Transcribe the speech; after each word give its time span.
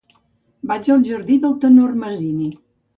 Vaig 0.71 0.89
al 0.95 1.05
jardí 1.11 1.39
del 1.47 1.57
Tenor 1.67 1.95
Masini. 2.05 2.55